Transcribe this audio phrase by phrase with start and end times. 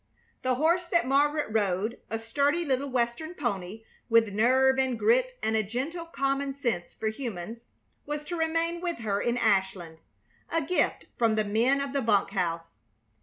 [0.41, 5.55] The horse that Margaret rode, a sturdy little Western pony, with nerve and grit and
[5.55, 7.67] a gentle common sense for humans,
[8.07, 9.99] was to remain with her in Ashland,
[10.49, 12.71] a gift from the men of the bunk house.